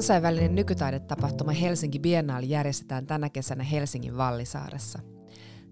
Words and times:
Kansainvälinen 0.00 0.54
nykytaidetapahtuma 0.54 1.52
Helsinki 1.52 1.98
Biennaali 1.98 2.50
järjestetään 2.50 3.06
tänä 3.06 3.28
kesänä 3.28 3.64
Helsingin 3.64 4.16
Vallisaaressa. 4.16 4.98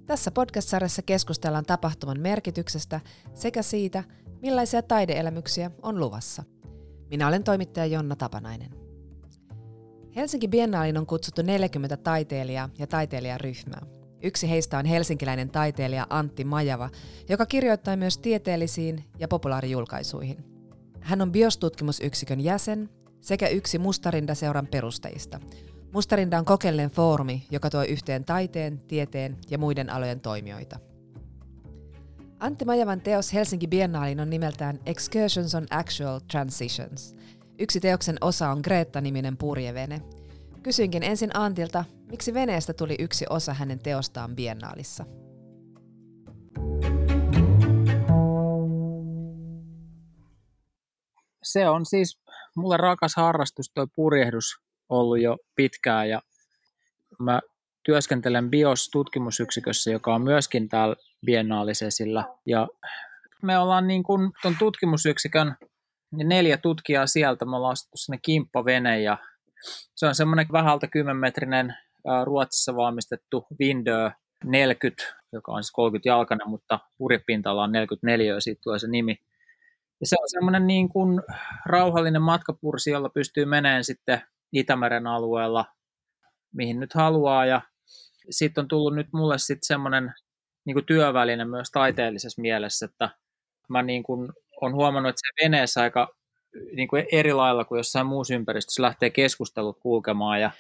Tässä 0.07 0.31
podcast-sarjassa 0.31 1.03
keskustellaan 1.03 1.65
tapahtuman 1.65 2.21
merkityksestä 2.21 3.01
sekä 3.35 3.63
siitä, 3.63 4.05
millaisia 4.43 4.83
taideelämyksiä 4.83 5.71
on 5.83 6.01
luvassa. 6.01 6.45
Minä 7.11 7.29
olen 7.29 7.45
toimittaja 7.45 7.87
Jonna 7.87 8.17
Tapanainen. 8.17 8.71
Helsinki 10.17 10.49
Biennaaliin 10.49 10.99
on 10.99 11.07
kutsuttu 11.07 11.43
40 11.43 11.97
taiteilijaa 11.97 12.69
ja 12.79 12.87
taiteilijaryhmää. 12.87 13.87
Yksi 14.23 14.51
heistä 14.51 14.79
on 14.79 14.87
helsinkiläinen 14.87 15.51
taiteilija 15.51 16.07
Antti 16.11 16.45
Majava, 16.45 16.91
joka 17.29 17.47
kirjoittaa 17.47 17.97
myös 17.97 18.19
tieteellisiin 18.19 19.05
ja 19.19 19.29
populaarijulkaisuihin. 19.29 20.45
Hän 21.01 21.23
on 21.23 21.33
biostutkimusyksikön 21.33 22.41
jäsen 22.41 22.98
sekä 23.21 23.49
yksi 23.49 23.79
Mustarinda-seuran 23.79 24.67
perustajista. 24.67 25.41
Mustarinda 25.93 26.39
on 26.39 26.45
kokeilleen 26.45 26.91
foorumi, 26.91 27.47
joka 27.51 27.71
tuo 27.71 27.83
yhteen 27.83 28.25
taiteen, 28.25 28.79
tieteen 28.79 29.37
ja 29.51 29.59
muiden 29.59 29.91
alojen 29.91 30.21
toimijoita. 30.21 30.79
Antti 32.41 32.65
Majavan 32.65 33.01
teos 33.01 33.33
Helsinki 33.33 33.67
Biennaaliin 33.67 34.21
on 34.21 34.31
nimeltään 34.31 34.81
Excursions 34.87 35.55
on 35.55 35.67
Actual 35.71 36.21
Transitions. 36.31 37.15
Yksi 37.59 37.81
teoksen 37.81 38.17
osa 38.21 38.51
on 38.51 38.61
Greta-niminen 38.65 39.37
purjevene. 39.37 40.03
Kysyinkin 40.63 41.03
ensin 41.03 41.31
Antilta, 41.35 41.85
miksi 42.11 42.35
veneestä 42.35 42.73
tuli 42.73 42.97
yksi 42.99 43.27
osa 43.31 43.55
hänen 43.55 43.79
teostaan 43.79 44.37
Biennaalissa. 44.37 45.05
Se 51.43 51.69
on 51.69 51.87
siis 51.87 52.21
mulle 52.59 52.77
rakas 52.77 53.17
harrastus 53.17 53.71
tuo 53.75 53.87
purjehdus 53.97 54.45
ollut 54.89 55.21
jo 55.21 55.37
pitkään 55.55 56.09
ja 56.09 56.23
mä 57.19 57.41
työskentelen 57.85 58.51
BIOS-tutkimusyksikössä, 58.51 59.91
joka 59.91 60.15
on 60.15 60.23
myöskin 60.23 60.69
täällä 60.69 60.97
biennaalisesillä. 61.27 62.25
Ja 62.47 62.69
me 63.43 63.59
ollaan 63.59 63.87
niin 63.87 64.03
kuin 64.03 64.33
tuon 64.43 64.57
tutkimusyksikön 64.59 65.57
neljä 66.13 66.57
tutkijaa 66.57 67.07
sieltä, 67.07 67.45
me 67.45 67.57
ollaan 67.57 67.73
ostettu 67.73 67.97
sinne 67.97 68.19
kimppavene 68.23 69.01
ja 69.01 69.19
se 69.95 70.07
on 70.07 70.15
semmoinen 70.15 70.47
vähän 70.53 70.73
alta 70.73 70.87
10-metrinen 70.87 71.75
Ruotsissa 72.25 72.77
valmistettu 72.77 73.47
Window 73.61 74.11
40, 74.45 75.05
joka 75.33 75.53
on 75.53 75.63
siis 75.63 75.73
30 75.73 76.09
jalkainen, 76.09 76.49
mutta 76.49 76.81
purjepinta 76.99 77.53
on 77.53 77.73
44 77.73 78.35
ja 78.35 78.41
siitä 78.41 78.61
tulee 78.65 78.79
se 78.79 78.89
nimi. 78.89 79.17
Ja 80.01 80.07
se 80.07 80.17
on 80.21 80.29
semmoinen 80.29 80.67
niin 80.67 80.89
kuin 80.89 81.23
rauhallinen 81.67 82.23
matkapursi, 82.23 82.91
jolla 82.91 83.09
pystyy 83.09 83.45
menemään 83.45 83.85
sitten 83.85 84.23
Itämeren 84.53 85.07
alueella, 85.07 85.65
mihin 86.55 86.81
nyt 86.81 86.95
haluaa. 86.95 87.47
Ja 87.47 87.63
sitten 88.31 88.63
on 88.63 88.69
tullut 88.69 88.95
nyt 88.95 89.07
mulle 89.13 89.39
sitten 89.39 89.67
semmoinen 89.67 90.15
niin 90.65 90.75
kuin 90.75 90.87
työväline 90.87 91.45
myös 91.45 91.71
taiteellisessa 91.71 92.43
mielessä, 92.43 92.87
että 92.87 93.11
mä 93.69 93.83
niin 93.83 94.03
kuin 94.03 94.33
on 94.61 94.75
huomannut, 94.75 95.11
että 95.11 95.21
se 95.21 95.45
veneessä 95.45 95.83
aika 95.83 96.09
niin 96.77 96.89
kuin 96.89 97.07
eri 97.13 97.33
lailla 97.33 97.65
kuin 97.65 97.77
jossain 97.77 98.07
muussa 98.07 98.35
ympäristössä 98.35 98.83
lähtee 98.83 99.11
keskustelut 99.11 99.79
kulkemaan. 99.81 100.41
Ja, 100.41 100.51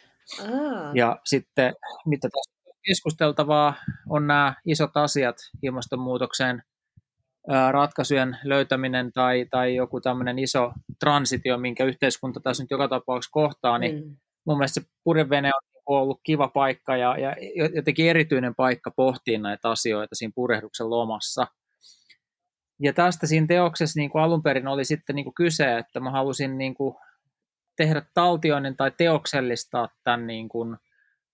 Aa. 0.40 0.92
ja 0.94 1.18
sitten 1.24 1.74
mitä 2.06 2.28
tässä 2.28 2.76
keskusteltavaa 2.86 3.74
on 4.08 4.26
nämä 4.26 4.54
isot 4.66 4.96
asiat 4.96 5.36
ilmastonmuutokseen 5.62 6.62
ratkaisujen 7.70 8.38
löytäminen 8.44 9.12
tai, 9.12 9.46
tai 9.50 9.74
joku 9.74 10.00
tämmöinen 10.00 10.38
iso 10.38 10.72
transitio, 11.00 11.58
minkä 11.58 11.84
yhteiskunta 11.84 12.40
tässä 12.40 12.62
nyt 12.62 12.70
joka 12.70 12.88
tapauksessa 12.88 13.32
kohtaa, 13.32 13.78
niin 13.78 14.04
mm. 14.04 14.16
mun 14.46 14.58
mielestä 14.58 14.80
se 14.80 14.86
purjevene 15.04 15.48
on 15.48 15.60
niinku 15.74 15.94
ollut 15.94 16.20
kiva 16.22 16.48
paikka 16.48 16.96
ja, 16.96 17.18
ja 17.18 17.36
jotenkin 17.74 18.10
erityinen 18.10 18.54
paikka 18.54 18.90
pohtia 18.90 19.38
näitä 19.38 19.70
asioita 19.70 20.14
siinä 20.14 20.32
purehduksen 20.34 20.90
lomassa. 20.90 21.46
Ja 22.80 22.92
tästä 22.92 23.26
siinä 23.26 23.46
teoksessa 23.46 24.00
niin 24.00 24.10
kuin 24.10 24.22
alun 24.22 24.42
perin 24.42 24.68
oli 24.68 24.84
sitten 24.84 25.16
niin 25.16 25.24
kuin 25.24 25.34
kyse, 25.34 25.78
että 25.78 26.00
mä 26.00 26.10
halusin 26.10 26.58
niin 26.58 26.74
kuin 26.74 26.94
tehdä 27.76 28.02
taltioinnin 28.14 28.76
tai 28.76 28.90
teoksellistaa 28.96 29.88
tämän 30.04 30.26
niin 30.26 30.48
kuin 30.48 30.76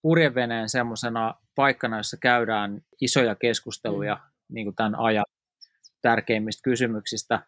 purjeveneen 0.02 0.68
semmoisena 0.68 1.34
paikkana, 1.54 1.96
jossa 1.96 2.16
käydään 2.16 2.80
isoja 3.00 3.34
keskusteluja 3.34 4.14
mm. 4.14 4.54
niin 4.54 4.66
kuin 4.66 4.76
tämän 4.76 4.94
ajan 4.94 5.24
tärkeimmistä 6.08 6.62
kysymyksistä. 6.64 7.40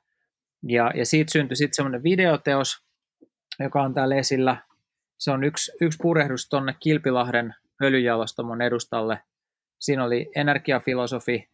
Ja, 0.62 0.90
ja 0.94 1.06
siitä 1.06 1.32
syntyi 1.32 1.56
sitten 1.56 1.76
semmoinen 1.76 2.02
videoteos, 2.02 2.84
joka 3.60 3.82
on 3.82 3.94
täällä 3.94 4.16
esillä. 4.16 4.56
Se 5.18 5.30
on 5.30 5.44
yksi, 5.44 5.72
yksi 5.80 5.98
purehdus 6.02 6.48
tuonne 6.48 6.74
Kilpilahden 6.80 7.54
öljyjalostamon 7.82 8.62
edustalle. 8.62 9.20
Siinä 9.78 10.04
oli 10.04 10.30
energiafilosofi 10.36 11.48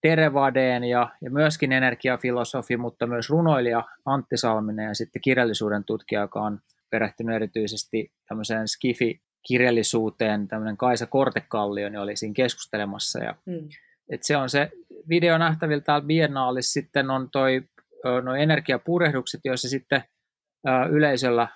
Terevadeen 0.00 0.84
ja, 0.84 1.08
ja 1.20 1.30
myöskin 1.30 1.72
energiafilosofi, 1.72 2.76
mutta 2.76 3.06
myös 3.06 3.30
runoilija 3.30 3.84
Antti 4.04 4.36
Salminen 4.36 4.86
ja 4.86 4.94
sitten 4.94 5.22
kirjallisuuden 5.22 5.84
tutkija, 5.84 6.20
joka 6.20 6.40
on 6.40 6.58
perehtynyt 6.90 7.36
erityisesti 7.36 8.12
tämmöiseen 8.28 8.68
skifi-kirjallisuuteen, 8.68 10.48
tämmöinen 10.48 10.76
Kaisa 10.76 11.06
Kortekallio, 11.06 11.88
niin 11.88 12.00
oli 12.00 12.16
siinä 12.16 12.34
keskustelemassa. 12.34 13.18
Ja, 13.18 13.34
mm. 13.46 13.68
Et 14.12 14.22
se 14.22 14.36
on 14.36 14.50
se 14.50 14.70
video 15.08 15.38
nähtävillä 15.38 15.82
täällä 15.82 16.06
Biennaalissa 16.06 16.72
sitten 16.72 17.10
on 17.10 17.30
toi 17.30 17.62
no 18.22 18.34
energiapurehdukset, 18.34 19.40
joissa 19.44 19.68
sitten 19.68 20.04
yleisöllä 20.90 21.48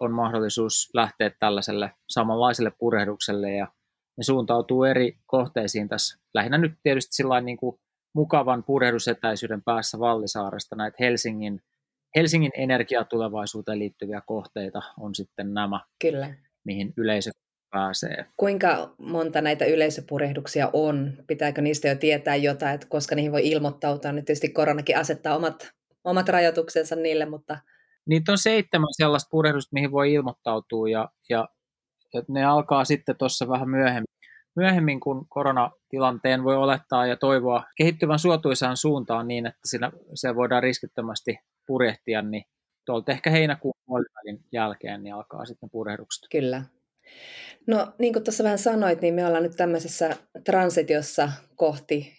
on 0.00 0.12
mahdollisuus 0.12 0.90
lähteä 0.94 1.30
tällaiselle 1.40 1.92
samanlaiselle 2.08 2.72
purehdukselle 2.78 3.54
ja 3.54 3.68
ne 4.16 4.22
suuntautuu 4.22 4.84
eri 4.84 5.18
kohteisiin 5.26 5.88
tässä. 5.88 6.18
Lähinnä 6.34 6.58
nyt 6.58 6.72
tietysti 6.82 7.16
sillä 7.16 7.40
niin 7.40 7.56
kuin 7.56 7.76
mukavan 8.14 8.64
purehdusetäisyyden 8.64 9.62
päässä 9.62 9.98
Vallisaaresta 9.98 10.76
näitä 10.76 10.96
Helsingin, 11.00 11.60
Helsingin 12.16 12.52
energiatulevaisuuteen 12.54 13.78
liittyviä 13.78 14.22
kohteita 14.26 14.82
on 15.00 15.14
sitten 15.14 15.54
nämä, 15.54 15.80
Kyllä. 16.00 16.34
mihin 16.64 16.92
yleisö 16.96 17.30
pääsee. 17.70 18.26
Kuinka 18.36 18.94
monta 18.98 19.40
näitä 19.40 19.64
yleisöpurehduksia 19.64 20.70
on? 20.72 21.12
Pitääkö 21.26 21.60
niistä 21.62 21.88
jo 21.88 21.96
tietää 21.96 22.36
jotain, 22.36 22.74
että 22.74 22.86
koska 22.90 23.14
niihin 23.14 23.32
voi 23.32 23.48
ilmoittautua? 23.48 24.12
Nyt 24.12 24.24
tietysti 24.24 24.48
koronakin 24.48 24.98
asettaa 24.98 25.36
omat, 25.36 25.70
omat 26.04 26.28
rajoituksensa 26.28 26.96
niille, 26.96 27.26
mutta... 27.26 27.58
Niitä 28.06 28.32
on 28.32 28.38
seitsemän 28.38 28.88
sellaista 28.96 29.28
purehdusta, 29.30 29.74
mihin 29.74 29.92
voi 29.92 30.12
ilmoittautua 30.12 30.88
ja, 30.88 31.08
ja, 31.28 31.48
ja 32.14 32.22
ne 32.28 32.44
alkaa 32.44 32.84
sitten 32.84 33.16
tuossa 33.16 33.48
vähän 33.48 33.70
myöhemmin. 33.70 34.18
Myöhemmin, 34.56 35.00
kun 35.00 35.26
koronatilanteen 35.28 36.44
voi 36.44 36.56
olettaa 36.56 37.06
ja 37.06 37.16
toivoa 37.16 37.64
kehittyvän 37.76 38.18
suotuisaan 38.18 38.76
suuntaan 38.76 39.28
niin, 39.28 39.46
että 39.46 39.60
siinä, 39.64 39.92
se 40.14 40.34
voidaan 40.34 40.62
riskittömästi 40.62 41.38
purjehtia, 41.66 42.22
niin 42.22 42.44
tuolta 42.86 43.12
ehkä 43.12 43.30
heinäkuun 43.30 43.74
puolivälin 43.86 44.44
jälkeen 44.52 45.02
niin 45.02 45.14
alkaa 45.14 45.44
sitten 45.44 45.70
purehdukset. 45.70 46.22
Kyllä. 46.30 46.62
No 47.68 47.92
niin 47.98 48.12
kuin 48.12 48.24
tuossa 48.24 48.44
vähän 48.44 48.58
sanoit, 48.58 49.00
niin 49.00 49.14
me 49.14 49.26
ollaan 49.26 49.42
nyt 49.42 49.56
tämmöisessä 49.56 50.16
transitiossa 50.44 51.32
kohti 51.56 52.12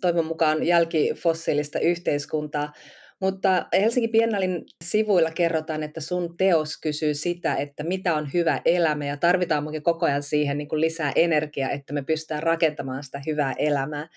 toivon 0.00 0.26
mukaan 0.26 0.66
jälkifossiilista 0.66 1.78
yhteiskuntaa. 1.78 2.72
Mutta 3.20 3.66
Helsinki 3.72 4.08
Biennalin 4.08 4.64
sivuilla 4.84 5.30
kerrotaan, 5.30 5.82
että 5.82 6.00
sun 6.00 6.36
teos 6.36 6.80
kysyy 6.80 7.14
sitä, 7.14 7.54
että 7.54 7.84
mitä 7.84 8.14
on 8.14 8.30
hyvä 8.34 8.60
elämä 8.64 9.04
ja 9.04 9.16
tarvitaan 9.16 9.64
koko 9.82 10.06
ajan 10.06 10.22
siihen 10.22 10.58
niin 10.58 10.68
kuin 10.68 10.80
lisää 10.80 11.12
energiaa, 11.16 11.70
että 11.70 11.92
me 11.92 12.02
pystytään 12.02 12.42
rakentamaan 12.42 13.04
sitä 13.04 13.22
hyvää 13.26 13.52
elämää. 13.58 14.08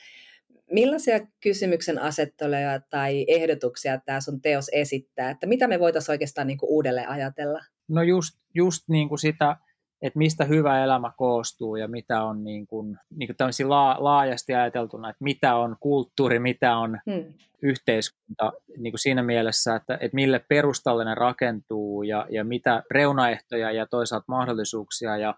Millaisia 0.71 1.19
kysymyksen 1.43 1.99
asetteluja 1.99 2.79
tai 2.89 3.25
ehdotuksia 3.27 3.99
tämä 4.05 4.21
sun 4.21 4.41
teos 4.41 4.69
esittää, 4.73 5.29
että 5.29 5.47
mitä 5.47 5.67
me 5.67 5.79
voitaisiin 5.79 6.13
oikeastaan 6.13 6.47
niin 6.47 6.57
kuin 6.57 6.69
uudelleen 6.69 7.09
ajatella? 7.09 7.59
No 7.87 8.01
just, 8.01 8.37
just 8.55 8.83
niin 8.89 9.09
kuin 9.09 9.19
sitä, 9.19 9.55
että 10.01 10.17
mistä 10.17 10.45
hyvä 10.45 10.83
elämä 10.83 11.11
koostuu 11.17 11.75
ja 11.75 11.87
mitä 11.87 12.23
on 12.23 12.43
niin 12.43 12.67
kuin, 12.67 12.97
niin 13.15 13.27
kuin 13.27 13.69
laa, 13.69 13.97
laajasti 13.99 14.55
ajateltuna, 14.55 15.09
että 15.09 15.23
mitä 15.23 15.55
on 15.55 15.75
kulttuuri, 15.79 16.39
mitä 16.39 16.77
on 16.77 16.99
hmm. 17.11 17.33
yhteiskunta 17.61 18.53
niin 18.77 18.91
kuin 18.91 18.99
siinä 18.99 19.23
mielessä, 19.23 19.75
että, 19.75 19.93
että 19.93 20.15
mille 20.15 20.39
perustalle 20.49 21.05
ne 21.05 21.15
rakentuu 21.15 22.03
ja, 22.03 22.27
ja 22.29 22.43
mitä 22.43 22.83
reunaehtoja 22.91 23.71
ja 23.71 23.87
toisaalta 23.87 24.25
mahdollisuuksia 24.27 25.17
ja, 25.17 25.35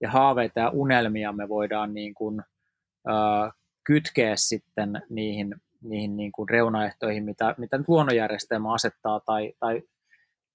ja 0.00 0.10
haaveita 0.10 0.60
ja 0.60 0.70
unelmia 0.70 1.32
me 1.32 1.48
voidaan 1.48 1.94
niin 1.94 2.14
kuin, 2.14 2.42
äh, 3.08 3.52
kytkeä 3.84 4.36
sitten 4.36 5.02
niihin, 5.10 5.54
niihin 5.82 6.16
niin 6.16 6.32
kuin 6.32 6.48
reunaehtoihin, 6.48 7.24
mitä, 7.24 7.54
mitä 7.58 7.80
luonnonjärjestelmä 7.88 8.74
asettaa 8.74 9.20
tai, 9.20 9.52
tai 9.60 9.82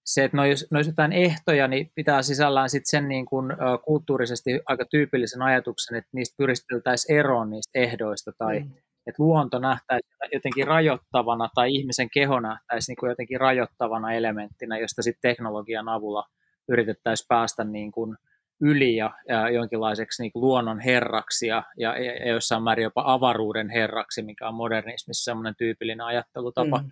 se, 0.06 0.24
että 0.24 0.38
ne 0.38 0.42
olisi 0.42 0.90
jotain 0.90 1.14
ehtoja, 1.14 1.68
niin 1.68 1.92
pitää 1.96 2.22
sisällään 2.22 2.70
sit 2.70 2.84
sen 2.86 3.08
niin 3.08 3.26
kuin, 3.26 3.52
kulttuurisesti 3.86 4.60
aika 4.66 4.86
tyypillisen 4.86 5.42
ajatuksen, 5.42 5.98
että 5.98 6.10
niistä 6.14 6.36
pyristeltäisiin 6.38 7.20
eroon 7.20 7.50
niistä 7.50 7.80
ehdoista 7.80 8.32
tai 8.38 8.60
mm. 8.60 8.72
että 9.08 9.24
luonto 9.24 9.60
nähtäisiin 9.60 10.14
jotenkin 10.34 10.68
rajoittavana 10.68 11.50
tai 11.56 11.76
ihmisen 11.76 12.10
keho 12.14 12.40
nähtäisiin 12.40 12.94
niin 12.94 13.00
kuin 13.00 13.10
jotenkin 13.10 13.40
rajoittavana 13.40 14.14
elementtinä, 14.14 14.78
josta 14.78 15.02
sitten 15.04 15.30
teknologian 15.30 15.90
avulla 15.90 16.24
yritettäisiin 16.70 17.28
päästä 17.28 17.64
niin 17.64 17.92
kuin 17.92 18.16
yli 18.62 18.96
ja, 18.96 19.12
ja 19.28 19.50
jonkinlaiseksi 19.50 20.24
niin 20.24 20.32
kuin 20.32 20.42
luonnon 20.42 20.80
herraksi 20.80 21.48
ja, 21.48 21.64
ja, 21.78 21.98
ja 21.98 22.30
jossain 22.30 22.64
määrin 22.64 22.84
jopa 22.84 23.04
avaruuden 23.06 23.70
herraksi, 23.70 24.22
mikä 24.22 24.48
on 24.48 24.54
modernismissa 24.54 25.24
semmoinen 25.24 25.56
tyypillinen 25.58 26.06
ajattelutapa, 26.06 26.78
mm. 26.78 26.92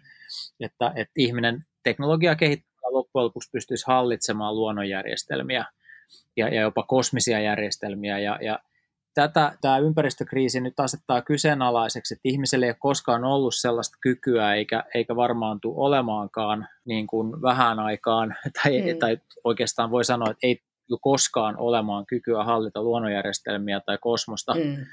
että, 0.59 0.91
että 0.95 1.13
ihminen 1.17 1.65
teknologia 1.83 2.35
kehittämällä 2.35 2.66
loppujen 2.93 3.25
lopuksi 3.25 3.49
pystyisi 3.51 3.87
hallitsemaan 3.87 4.55
luonnonjärjestelmiä 4.55 5.65
ja, 6.37 6.47
ja 6.47 6.61
jopa 6.61 6.83
kosmisia 6.83 7.39
järjestelmiä 7.39 8.19
ja, 8.19 8.39
ja 8.41 8.59
tätä 9.13 9.57
tämä 9.61 9.77
ympäristökriisi 9.77 10.59
nyt 10.59 10.79
asettaa 10.79 11.21
kyseenalaiseksi, 11.21 12.13
että 12.13 12.29
ihmiselle 12.29 12.65
ei 12.65 12.69
ole 12.69 12.77
koskaan 12.79 13.23
ollut 13.23 13.55
sellaista 13.55 13.97
kykyä 14.01 14.53
eikä, 14.53 14.83
eikä 14.93 15.15
varmaan 15.15 15.59
tule 15.59 15.75
olemaankaan 15.77 16.67
niin 16.85 17.07
kuin 17.07 17.41
vähän 17.41 17.79
aikaan, 17.79 18.35
tai, 18.63 18.81
mm. 18.81 18.99
tai 18.99 19.17
oikeastaan 19.43 19.91
voi 19.91 20.05
sanoa, 20.05 20.31
että 20.31 20.47
ei 20.47 20.61
tule 20.87 20.99
koskaan 21.01 21.57
olemaan 21.57 22.05
kykyä 22.05 22.43
hallita 22.43 22.83
luonnonjärjestelmiä 22.83 23.79
tai 23.79 23.97
kosmosta. 24.01 24.53
Mm. 24.53 24.85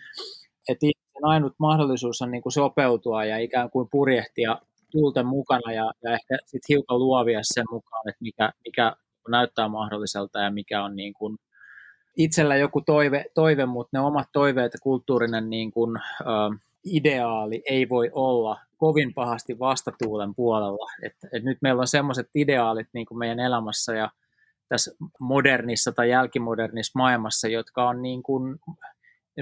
Että 0.68 0.86
ainut 1.22 1.54
mahdollisuus 1.58 2.22
on 2.22 2.30
niin 2.30 2.42
kuin 2.42 2.52
sopeutua 2.52 3.24
ja 3.24 3.38
ikään 3.38 3.70
kuin 3.70 3.88
purjehtia 3.90 4.58
tuulten 4.94 5.26
mukana 5.26 5.72
ja, 5.72 5.92
ja 6.02 6.12
ehkä 6.12 6.38
sitten 6.46 6.66
hiukan 6.68 6.98
luovia 6.98 7.40
sen 7.42 7.64
mukaan, 7.70 8.08
että 8.08 8.22
mikä, 8.22 8.52
mikä 8.64 8.96
näyttää 9.28 9.68
mahdolliselta 9.68 10.38
ja 10.38 10.50
mikä 10.50 10.84
on 10.84 10.96
niin 10.96 11.14
kuin 11.14 11.36
itsellä 12.16 12.56
joku 12.56 12.80
toive, 12.80 13.24
toive, 13.34 13.66
mutta 13.66 13.98
ne 13.98 14.00
omat 14.00 14.28
toiveet 14.32 14.72
ja 14.72 14.78
kulttuurinen 14.82 15.50
niin 15.50 15.70
kuin, 15.70 15.96
äh, 15.96 16.60
ideaali 16.84 17.62
ei 17.70 17.88
voi 17.88 18.10
olla 18.12 18.60
kovin 18.76 19.14
pahasti 19.14 19.58
vastatuulen 19.58 20.34
puolella. 20.34 20.90
Et, 21.02 21.16
et 21.32 21.44
nyt 21.44 21.58
meillä 21.60 21.80
on 21.80 21.86
sellaiset 21.86 22.30
ideaalit 22.34 22.88
niin 22.92 23.06
kuin 23.06 23.18
meidän 23.18 23.40
elämässä 23.40 23.94
ja 23.94 24.10
tässä 24.68 24.90
modernissa 25.20 25.92
tai 25.92 26.10
jälkimodernissa 26.10 26.98
maailmassa, 26.98 27.48
jotka 27.48 27.88
on 27.88 28.02
niin 28.02 28.22
kuin 28.22 28.58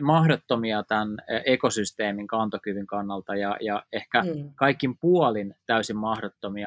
mahdottomia 0.01 0.83
tämän 0.83 1.19
ekosysteemin 1.45 2.27
kantokyvyn 2.27 2.87
kannalta 2.87 3.37
ja, 3.37 3.57
ja 3.61 3.83
ehkä 3.93 4.23
mm. 4.23 4.51
kaikin 4.55 4.99
puolin 4.99 5.55
täysin 5.67 5.97
mahdottomia 5.97 6.67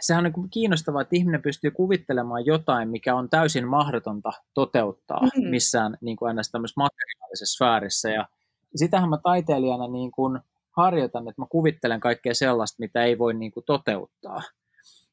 sehän 0.00 0.26
on 0.26 0.32
niin 0.36 0.50
kiinnostavaa, 0.50 1.02
että 1.02 1.16
ihminen 1.16 1.42
pystyy 1.42 1.70
kuvittelemaan 1.70 2.46
jotain, 2.46 2.88
mikä 2.88 3.14
on 3.14 3.30
täysin 3.30 3.68
mahdotonta 3.68 4.30
toteuttaa 4.54 5.20
mm-hmm. 5.20 5.50
missään 5.50 5.98
niin 6.00 6.16
kuin 6.16 6.30
ennäs 6.30 6.50
tämmöisessä 6.50 6.80
materiaalisessa 6.80 7.56
sfäärissä. 7.56 8.10
Ja 8.10 8.28
sitähän 8.76 9.08
mä 9.08 9.18
taiteilijana 9.22 9.88
niin 9.88 10.10
kuin 10.10 10.40
harjoitan, 10.76 11.28
että 11.28 11.42
mä 11.42 11.46
kuvittelen 11.50 12.00
kaikkea 12.00 12.34
sellaista, 12.34 12.76
mitä 12.78 13.04
ei 13.04 13.18
voi 13.18 13.34
niin 13.34 13.52
kuin 13.52 13.64
toteuttaa. 13.66 14.42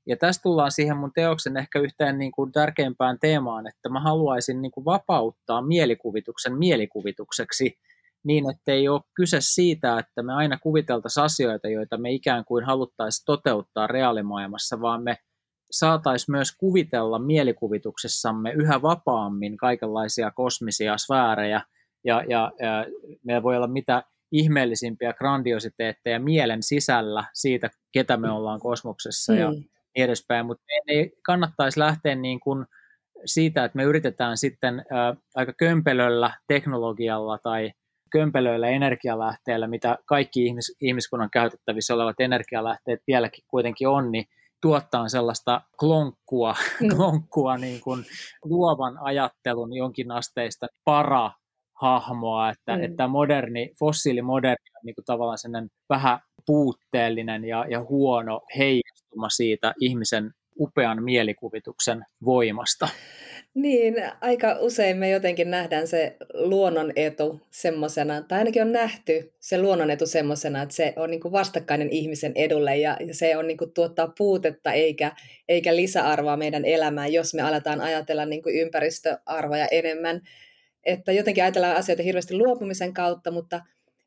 Ja 0.07 0.17
tästä 0.17 0.43
tullaan 0.43 0.71
siihen 0.71 0.97
mun 0.97 1.11
teoksen 1.15 1.57
ehkä 1.57 1.79
yhteen 1.79 2.17
niin 2.17 2.31
kuin 2.31 2.51
tärkeimpään 2.51 3.17
teemaan, 3.19 3.67
että 3.67 3.89
mä 3.89 3.99
haluaisin 3.99 4.61
niin 4.61 4.71
kuin 4.71 4.85
vapauttaa 4.85 5.61
mielikuvituksen 5.61 6.57
mielikuvitukseksi 6.57 7.77
niin, 8.23 8.49
että 8.49 8.71
ei 8.71 8.87
ole 8.87 9.01
kyse 9.13 9.37
siitä, 9.41 9.99
että 9.99 10.23
me 10.23 10.33
aina 10.33 10.57
kuviteltaisiin 10.57 11.23
asioita, 11.23 11.67
joita 11.67 11.97
me 11.97 12.11
ikään 12.11 12.45
kuin 12.45 12.65
haluttaisiin 12.65 13.25
toteuttaa 13.25 13.87
reaalimaailmassa, 13.87 14.81
vaan 14.81 15.03
me 15.03 15.17
saataisiin 15.71 16.35
myös 16.35 16.57
kuvitella 16.57 17.19
mielikuvituksessamme 17.19 18.51
yhä 18.51 18.81
vapaammin 18.81 19.57
kaikenlaisia 19.57 20.31
kosmisia 20.31 20.97
sfäärejä, 20.97 21.61
ja, 22.03 22.23
ja, 22.29 22.51
ja 22.59 22.85
meillä 23.23 23.43
voi 23.43 23.55
olla 23.55 23.67
mitä 23.67 24.03
ihmeellisimpiä 24.31 25.13
grandiositeetteja 25.13 26.19
mielen 26.19 26.63
sisällä 26.63 27.23
siitä, 27.33 27.69
ketä 27.91 28.17
me 28.17 28.31
ollaan 28.31 28.59
kosmoksessa 28.59 29.33
mm. 29.33 29.39
ja 29.39 29.51
niin 29.97 30.05
edespäin, 30.05 30.45
mutta 30.45 30.63
ei 30.87 31.11
kannattaisi 31.25 31.79
lähteä 31.79 32.15
niin 32.15 32.39
kuin 32.39 32.65
siitä, 33.25 33.65
että 33.65 33.75
me 33.75 33.83
yritetään 33.83 34.37
sitten 34.37 34.85
ää, 34.91 35.15
aika 35.35 35.53
kömpelöllä 35.53 36.31
teknologialla 36.47 37.37
tai 37.37 37.71
kömpelöillä 38.11 38.67
energialähteillä, 38.67 39.67
mitä 39.67 39.97
kaikki 40.05 40.45
ihmis, 40.45 40.75
ihmiskunnan 40.81 41.29
käytettävissä 41.29 41.93
olevat 41.93 42.19
energialähteet 42.19 42.99
vieläkin 43.07 43.43
kuitenkin 43.47 43.87
on, 43.87 44.11
niin 44.11 44.25
tuottaa 44.61 45.09
sellaista 45.09 45.61
klonkkua, 45.79 46.55
mm. 46.81 46.87
klonkkua 46.95 47.57
niin 47.57 47.81
kuin 47.81 48.05
luovan 48.43 48.97
ajattelun 49.01 49.73
jonkinasteista 49.73 50.67
para 50.83 51.31
hahmoa, 51.81 52.49
että, 52.49 52.77
mm. 52.77 52.83
että 52.83 53.07
moderni, 53.07 53.73
fossiilimoderni 53.79 54.69
on 54.75 54.81
niin 54.85 54.95
kuin 54.95 55.05
tavallaan 55.05 55.37
sellainen 55.37 55.69
vähän 55.89 56.19
puutteellinen 56.45 57.45
ja, 57.45 57.65
ja 57.69 57.83
huono 57.83 58.41
heijastuma 59.17 59.29
siitä 59.29 59.73
ihmisen 59.79 60.31
upean 60.59 61.03
mielikuvituksen 61.03 62.05
voimasta. 62.25 62.89
Niin, 63.53 63.95
aika 64.21 64.57
usein 64.59 64.97
me 64.97 65.09
jotenkin 65.09 65.51
nähdään 65.51 65.87
se 65.87 66.17
luonnon 66.33 66.91
etu 66.95 67.39
semmoisena, 67.51 68.21
tai 68.21 68.39
ainakin 68.39 68.61
on 68.61 68.71
nähty 68.71 69.33
se 69.39 69.61
luonnon 69.61 69.91
etu 69.91 70.05
semmoisena, 70.05 70.61
että 70.61 70.75
se 70.75 70.93
on 70.95 71.11
niin 71.11 71.31
vastakkainen 71.31 71.89
ihmisen 71.89 72.31
edulle 72.35 72.77
ja 72.77 72.97
se 73.11 73.37
on 73.37 73.47
niin 73.47 73.57
tuottaa 73.73 74.13
puutetta 74.17 74.71
eikä, 74.71 75.11
eikä 75.47 75.75
lisäarvoa 75.75 76.37
meidän 76.37 76.65
elämään, 76.65 77.13
jos 77.13 77.33
me 77.33 77.41
aletaan 77.41 77.81
ajatella 77.81 78.25
niin 78.25 78.41
ympäristöarvoja 78.45 79.67
enemmän. 79.71 80.21
Että 80.83 81.11
jotenkin 81.11 81.43
ajatellaan 81.43 81.75
asioita 81.75 82.03
hirveästi 82.03 82.37
luopumisen 82.37 82.93
kautta, 82.93 83.31
mutta 83.31 83.61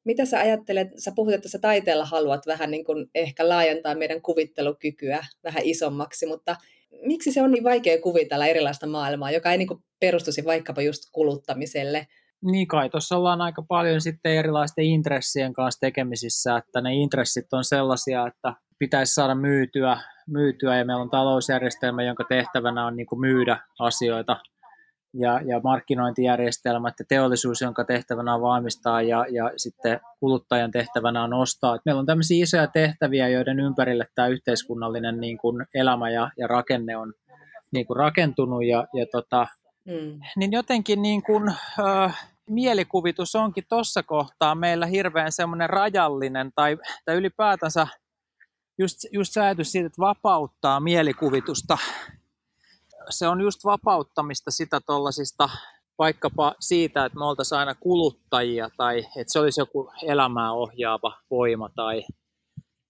mitä 0.05 0.25
sä 0.25 0.39
ajattelet, 0.39 0.89
sä 0.99 1.13
puhut, 1.17 1.35
että 1.35 1.49
sä 1.49 1.59
taiteella 1.59 2.05
haluat 2.05 2.47
vähän 2.47 2.71
niin 2.71 2.85
kuin 2.85 3.07
ehkä 3.15 3.49
laajentaa 3.49 3.95
meidän 3.95 4.23
kuvittelukykyä 4.23 5.25
vähän 5.45 5.63
isommaksi, 5.65 6.27
mutta 6.27 6.57
miksi 7.03 7.33
se 7.33 7.43
on 7.43 7.51
niin 7.51 7.65
vaikea 7.65 8.01
kuvitella 8.01 8.47
erilaista 8.47 8.87
maailmaa, 8.87 9.31
joka 9.31 9.53
ei 9.53 9.59
niin 9.59 9.69
kuin 9.69 9.81
perustuisi 10.01 10.45
vaikkapa 10.45 10.83
just 10.83 11.03
kuluttamiselle? 11.13 12.07
Niin 12.45 12.69
kai, 12.69 12.91
tuossa 12.91 13.17
ollaan 13.17 13.41
aika 13.41 13.63
paljon 13.69 14.01
sitten 14.01 14.33
erilaisten 14.33 14.85
intressien 14.85 15.53
kanssa 15.53 15.81
tekemisissä, 15.81 16.57
että 16.57 16.81
ne 16.81 16.95
intressit 16.95 17.53
on 17.53 17.65
sellaisia, 17.65 18.27
että 18.27 18.55
pitäisi 18.79 19.15
saada 19.15 19.35
myytyä, 19.35 20.01
myytyä 20.27 20.79
ja 20.79 20.85
meillä 20.85 21.03
on 21.03 21.11
talousjärjestelmä, 21.11 22.03
jonka 22.03 22.25
tehtävänä 22.29 22.87
on 22.87 22.97
niin 22.97 23.07
kuin 23.07 23.21
myydä 23.21 23.59
asioita 23.79 24.37
ja, 25.15 25.41
ja 25.45 25.61
markkinointijärjestelmät 25.65 26.95
ja 26.99 27.05
teollisuus, 27.09 27.61
jonka 27.61 27.85
tehtävänä 27.85 28.35
on 28.35 28.43
valmistaa 28.43 29.03
ja, 29.03 29.27
ja 29.31 29.51
sitten 29.57 30.01
kuluttajan 30.21 30.71
tehtävänä 30.71 31.25
on 31.25 31.35
ostaa. 31.35 31.75
Et 31.75 31.83
meillä 31.85 32.01
on 32.01 32.07
tämmöisiä 32.07 32.43
isoja 32.43 32.67
tehtäviä, 32.67 33.29
joiden 33.29 33.61
ympärille 33.61 34.07
tämä 34.15 34.29
yhteiskunnallinen 34.29 35.21
niin 35.21 35.39
kuin 35.39 35.67
elämä 35.75 36.11
ja, 36.11 36.31
ja 36.39 36.47
rakenne 36.47 36.97
on 36.97 37.15
niin 37.73 37.87
kuin 37.87 37.97
rakentunut 37.97 38.65
ja, 38.65 38.87
ja 38.95 39.07
tota, 39.13 39.47
mm. 39.87 40.21
niin 40.37 40.53
jotenkin 40.53 41.03
niin 41.03 41.23
kuin, 41.23 41.49
äh, 41.49 42.31
mielikuvitus 42.51 43.35
onkin 43.35 43.65
tuossa 43.69 44.03
kohtaa 44.03 44.55
meillä 44.55 44.87
hirveän 44.87 45.33
semmoinen 45.33 45.71
rajallinen 45.71 46.51
tai, 46.55 46.79
tai 47.05 47.17
ylipäätänsä 47.17 47.87
just, 48.79 48.99
just 49.13 49.33
säätys 49.33 49.73
siitä, 49.73 49.87
että 49.87 50.01
vapauttaa 50.01 50.81
mielikuvitusta 50.81 51.79
se 53.09 53.29
on 53.29 53.41
just 53.41 53.65
vapauttamista 53.65 54.51
sitä 54.51 54.81
tuollaisista 54.87 55.49
vaikkapa 55.99 56.55
siitä, 56.61 57.05
että 57.05 57.19
me 57.19 57.25
oltaisiin 57.25 57.59
aina 57.59 57.75
kuluttajia 57.75 58.71
tai 58.77 58.99
että 58.99 59.33
se 59.33 59.39
olisi 59.39 59.61
joku 59.61 59.93
elämää 60.03 60.53
ohjaava 60.53 61.17
voima 61.31 61.69
tai 61.69 62.05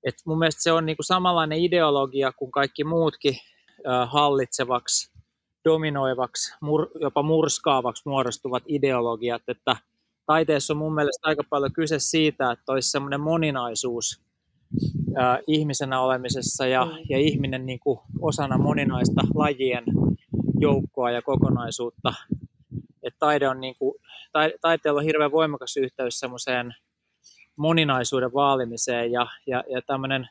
että 0.05 0.23
mun 0.27 0.39
mielestä 0.39 0.63
se 0.63 0.73
on 0.73 0.87
niinku 0.87 1.03
samanlainen 1.03 1.59
ideologia 1.59 2.33
kuin 2.33 2.51
kaikki 2.51 2.85
muutkin 2.85 3.37
hallitsevaksi, 4.07 5.13
dominoivaksi, 5.65 6.55
mur, 6.61 6.91
jopa 7.01 7.23
murskaavaksi 7.23 8.03
muodostuvat 8.07 8.63
ideologiat, 8.67 9.43
että 9.49 9.77
taiteessa 10.27 10.73
on 10.73 10.79
mun 10.79 10.95
mielestä 10.95 11.29
aika 11.29 11.43
paljon 11.51 11.73
kyse 11.73 11.99
siitä, 11.99 12.53
että 12.53 12.73
olisi 12.73 12.91
semmoinen 12.91 13.21
moninaisuus 13.21 14.23
ihmisenä 15.47 16.01
olemisessa 16.01 16.67
ja, 16.67 16.85
mm. 16.85 16.93
ja 17.09 17.19
ihminen 17.19 17.67
niin 17.67 17.81
kuin 17.81 17.99
osana 18.21 18.59
moninaista 18.59 19.21
lajien 19.35 19.85
joukkoa 20.61 21.11
ja 21.11 21.23
kokonaisuutta. 21.23 22.13
Et 23.03 23.15
taide 23.19 23.49
on 23.49 23.61
niin 23.61 23.75
kuin, 23.79 23.95
taiteella 24.61 24.99
on 25.01 25.05
hirveän 25.05 25.33
voimakas 25.33 25.77
yhteys 25.77 26.19
semmoiseen 26.19 26.75
moninaisuuden 27.57 28.33
vaalimiseen 28.33 29.13
ja, 29.13 29.27
ja, 29.47 29.65
ja 29.69 29.83
tämmöinen 29.83 30.29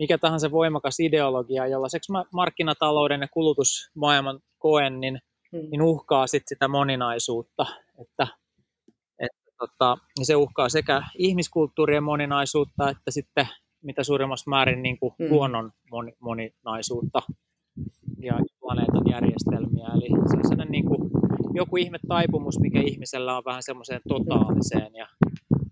mikä 0.00 0.18
tahansa 0.18 0.50
voimakas 0.50 1.00
ideologia, 1.00 1.66
jollaiseksi 1.66 2.12
mä 2.12 2.24
markkinatalouden 2.32 3.20
ja 3.20 3.28
kulutusmaailman 3.28 4.40
koen, 4.58 5.00
niin, 5.00 5.20
hmm. 5.52 5.70
niin 5.70 5.82
uhkaa 5.82 6.26
sit 6.26 6.42
sitä 6.46 6.68
moninaisuutta. 6.68 7.66
Että, 8.00 8.26
että 9.18 9.50
tota, 9.58 9.98
niin 10.18 10.26
se 10.26 10.36
uhkaa 10.36 10.68
sekä 10.68 11.02
ihmiskulttuurien 11.18 12.02
moninaisuutta 12.02 12.90
että 12.90 13.10
sitten 13.10 13.48
mitä 13.82 14.04
suurimmassa 14.04 14.50
määrin 14.50 14.82
niin 14.82 14.98
kuin 14.98 15.14
hmm. 15.18 15.30
luonnon 15.30 15.72
moni, 15.90 16.12
moninaisuutta 16.20 17.22
ja 18.18 18.34
planeetan 18.70 19.12
järjestelmiä. 19.12 19.88
Eli 19.94 20.08
se 20.08 20.36
on 20.36 20.48
sellainen 20.48 20.72
niin 20.72 20.86
kuin 20.86 21.10
joku 21.54 21.76
ihme 21.76 21.98
taipumus, 22.08 22.60
mikä 22.60 22.80
ihmisellä 22.80 23.36
on 23.36 23.44
vähän 23.44 23.62
semmoiseen 23.62 24.00
totaaliseen 24.08 24.94
ja 24.94 25.06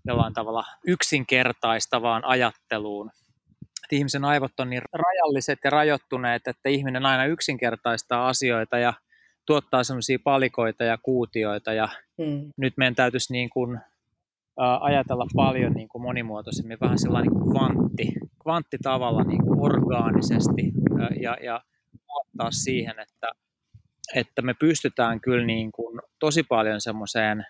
jollain 0.07 0.33
tavalla 0.33 0.63
yksinkertaistavaan 0.87 2.25
ajatteluun. 2.25 3.09
että 3.83 3.95
ihmisen 3.95 4.25
aivot 4.25 4.59
on 4.59 4.69
niin 4.69 4.81
rajalliset 4.93 5.59
ja 5.63 5.69
rajoittuneet, 5.69 6.47
että 6.47 6.69
ihminen 6.69 7.05
aina 7.05 7.25
yksinkertaistaa 7.25 8.27
asioita 8.27 8.77
ja 8.77 8.93
tuottaa 9.45 9.83
semmoisia 9.83 10.19
palikoita 10.23 10.83
ja 10.83 10.97
kuutioita 10.97 11.73
ja 11.73 11.89
mm. 12.17 12.51
nyt 12.57 12.73
meidän 12.77 12.95
täytyisi 12.95 13.33
niin 13.33 13.49
kuin, 13.49 13.79
ajatella 14.79 15.25
paljon 15.35 15.73
niin 15.73 15.89
kuin 15.89 16.01
monimuotoisemmin, 16.01 16.77
vähän 16.81 16.99
sellainen 16.99 17.31
niin 17.31 17.41
kuin 17.41 17.51
kvantti, 17.51 18.13
kvanttitavalla 18.43 19.23
niin 19.23 19.43
kuin 19.43 19.59
orgaanisesti 19.61 20.71
ja, 21.21 21.37
ja 21.43 21.61
luottaa 22.09 22.51
siihen, 22.51 22.99
että, 22.99 23.31
että 24.15 24.41
me 24.41 24.53
pystytään 24.53 25.21
kyllä 25.21 25.45
niin 25.45 25.71
kuin 25.71 25.99
tosi 26.19 26.43
paljon 26.43 26.81
semmoiseen 26.81 27.45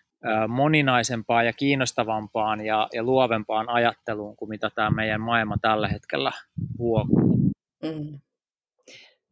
moninaisempaan 0.48 1.46
ja 1.46 1.54
kiinnostavampaan 1.54 2.66
ja, 2.66 2.88
ja 2.94 3.04
luovempaan 3.04 3.70
ajatteluun 3.70 4.36
kuin 4.36 4.50
mitä 4.50 4.70
tämä 4.76 4.90
meidän 4.90 5.22
maailma 5.22 5.56
tällä 5.62 5.88
hetkellä 5.88 6.32
huokuu. 6.78 7.38
Mm. 7.84 8.20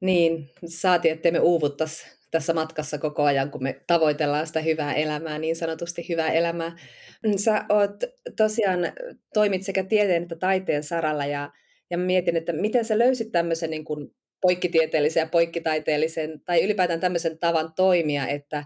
Niin, 0.02 0.50
saatiin, 0.66 1.14
ettei 1.14 1.32
me 1.32 1.40
uuvuttaisi 1.40 2.18
tässä 2.32 2.54
matkassa 2.54 2.98
koko 2.98 3.24
ajan, 3.24 3.52
kun 3.52 3.64
me 3.64 3.82
tavoitellaan 3.88 4.48
sitä 4.48 4.62
hyvää 4.62 4.94
elämää, 4.94 5.40
niin 5.40 5.56
sanotusti 5.56 6.10
hyvää 6.10 6.32
elämää. 6.32 6.76
Sä 7.36 7.66
oot 7.70 8.04
tosiaan, 8.38 8.80
toimit 9.34 9.64
sekä 9.64 9.84
tieteen 9.84 10.24
että 10.24 10.36
taiteen 10.36 10.84
saralla 10.84 11.26
ja, 11.26 11.52
ja 11.90 11.98
mietin, 11.98 12.36
että 12.36 12.54
miten 12.54 12.86
sä 12.86 13.00
löysit 13.00 13.32
tämmöisen 13.32 13.70
niin 13.70 13.86
kuin 13.86 14.16
poikkitieteellisen 14.42 15.22
ja 15.22 15.28
poikkitaiteellisen 15.28 16.42
tai 16.46 16.64
ylipäätään 16.64 17.00
tämmöisen 17.00 17.40
tavan 17.40 17.74
toimia, 17.76 18.28
että 18.28 18.66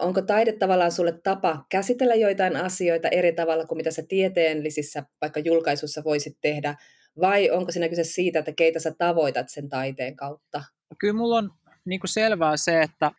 onko 0.00 0.22
taide 0.22 0.52
tavallaan 0.52 0.92
sulle 0.92 1.20
tapa 1.22 1.66
käsitellä 1.68 2.14
joitain 2.14 2.56
asioita 2.56 3.08
eri 3.08 3.32
tavalla 3.32 3.66
kuin 3.66 3.76
mitä 3.76 3.90
sä 3.90 4.02
tieteellisissä 4.08 5.02
vaikka 5.20 5.40
julkaisussa 5.40 6.04
voisit 6.04 6.38
tehdä, 6.40 6.74
vai 7.20 7.50
onko 7.50 7.72
siinä 7.72 7.88
kyse 7.88 8.04
siitä, 8.04 8.38
että 8.38 8.52
keitä 8.52 8.80
sä 8.80 8.94
tavoitat 8.98 9.48
sen 9.48 9.68
taiteen 9.68 10.16
kautta? 10.16 10.64
Kyllä 10.98 11.14
mulla 11.14 11.36
on 11.36 11.50
niin 11.84 12.00
kuin 12.00 12.10
selvää 12.10 12.56
se, 12.56 12.82
että, 12.82 13.10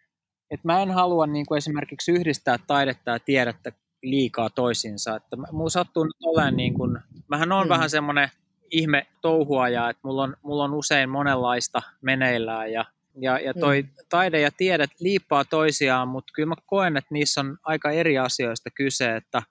että 0.52 0.68
mä 0.68 0.82
en 0.82 0.92
halua 0.92 1.28
niin 1.28 1.46
kuin 1.46 1.58
esimerkiksi 1.58 2.12
yhdistää 2.12 2.58
taidetta 2.68 3.12
ja 3.12 3.20
tiedettä 3.20 3.72
liikaa 4.04 4.50
toisiinsa. 4.50 5.16
Että 5.16 5.38
mulla 5.52 5.70
sattuu 5.70 6.04
nyt 6.04 6.16
olemaan, 6.26 6.58
niin 6.58 6.74
kuin, 6.74 7.00
mähän 7.28 7.52
on 7.52 7.68
mm. 7.68 7.70
vähän 7.70 7.90
semmoinen 7.90 8.30
ihme 8.72 9.08
touhuaja, 9.22 9.90
että 9.90 10.02
mulla 10.04 10.24
on, 10.24 10.36
mulla 10.42 10.64
on 10.64 10.74
usein 10.74 11.10
monenlaista 11.10 11.82
meneillään 12.02 12.72
ja, 12.72 12.86
ja, 13.16 13.40
ja 13.40 13.54
toi 13.54 13.82
mm. 13.82 13.90
taide 14.10 14.42
ja 14.42 14.52
tiede 14.58 14.86
liippaa 15.00 15.46
toisiaan, 15.46 16.08
mutta 16.08 16.32
kyllä 16.36 16.50
mä 16.50 16.56
koen, 16.66 16.98
että 16.98 17.14
niissä 17.14 17.42
on 17.42 17.58
aika 17.64 17.92
eri 17.92 18.18
asioista 18.18 18.70
kyse, 18.76 19.16
että, 19.16 19.42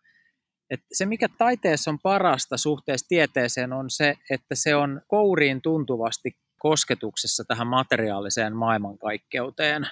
että 0.71 0.87
se 0.93 1.07
mikä 1.07 1.29
taiteessa 1.39 1.91
on 1.91 1.99
parasta 1.99 2.57
suhteessa 2.57 3.09
tieteeseen 3.09 3.73
on 3.73 3.91
se, 3.91 4.15
että 4.31 4.55
se 4.55 4.77
on 4.77 5.01
kouriin 5.09 5.63
tuntuvasti 5.63 6.37
kosketuksessa 6.59 7.45
tähän 7.45 7.67
materiaaliseen 7.67 8.57
maailmankaikkeuteen. 8.57 9.87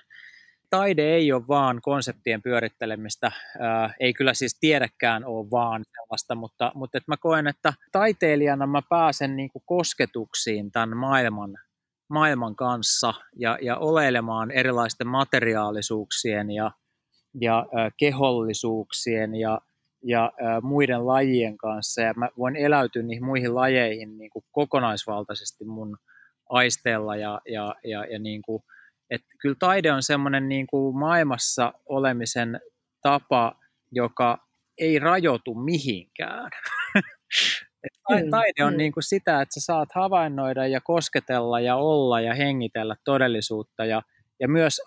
Taide 0.76 1.14
ei 1.14 1.33
ole 1.33 1.49
vaan 1.49 1.80
konseptien 1.83 2.42
pyörittelemistä, 2.42 3.33
ää, 3.59 3.95
ei 4.00 4.12
kyllä 4.12 4.35
siis 4.35 4.59
tiedäkään 4.61 5.25
ole 5.25 5.50
vaan 5.50 5.85
sellaista, 5.85 6.35
mutta, 6.35 6.73
mutta 6.75 6.99
että 6.99 7.12
mä 7.12 7.16
koen, 7.16 7.47
että 7.47 7.73
taiteilijana 7.92 8.66
mä 8.66 8.83
pääsen 8.88 9.37
niin 9.37 9.50
kuin 9.50 9.62
kosketuksiin 9.66 10.73
tämän 10.73 10.97
maailman, 10.97 11.59
maailman 12.09 12.56
kanssa 12.56 13.14
ja, 13.37 13.59
ja 13.62 13.76
oleilemaan 13.76 14.50
erilaisten 14.50 15.06
materiaalisuuksien 15.06 16.50
ja, 16.50 16.71
ja 17.40 17.66
ää, 17.76 17.90
kehollisuuksien 17.97 19.35
ja, 19.35 19.61
ja 20.02 20.33
ää, 20.42 20.61
muiden 20.61 21.06
lajien 21.06 21.56
kanssa. 21.56 22.02
Ja 22.02 22.14
mä 22.16 22.28
voin 22.38 22.56
eläytyä 22.56 23.02
niihin 23.02 23.25
muihin 23.25 23.54
lajeihin 23.54 24.18
niin 24.18 24.30
kuin 24.30 24.45
kokonaisvaltaisesti 24.52 25.64
mun 25.64 25.97
aisteella 26.50 27.16
ja, 27.16 27.40
ja, 27.49 27.75
ja, 27.85 28.04
ja 28.04 28.18
niin 28.18 28.42
kuin, 28.42 28.62
että 29.11 29.27
kyllä 29.41 29.57
taide 29.59 29.93
on 29.93 30.03
semmoinen 30.03 30.49
niin 30.49 30.67
kuin 30.67 30.99
maailmassa 30.99 31.73
olemisen 31.87 32.61
tapa, 33.03 33.61
joka 33.93 34.39
ei 34.79 34.99
rajoitu 34.99 35.55
mihinkään. 35.55 36.51
Mm, 38.11 38.31
taide 38.31 38.65
on 38.65 38.77
niin 38.77 38.93
kuin 38.93 39.05
sitä, 39.05 39.41
että 39.41 39.61
sä 39.61 39.65
saat 39.65 39.89
havainnoida 39.95 40.67
ja 40.67 40.81
kosketella 40.81 41.61
ja 41.61 41.77
olla 41.77 42.21
ja 42.21 42.35
hengitellä 42.35 42.97
todellisuutta 43.05 43.85
ja, 43.85 44.03
ja 44.41 44.49
myös 44.49 44.81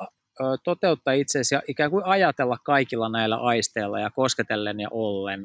toteuttaa 0.64 1.14
itseäsi 1.14 1.56
ja 1.56 1.62
ikään 1.68 1.92
kuin 1.92 2.06
ajatella 2.06 2.58
kaikilla 2.66 3.10
näillä 3.10 3.38
aisteilla 3.38 4.00
ja 4.00 4.10
kosketellen 4.10 4.80
ja 4.80 4.88
ollen. 4.92 5.44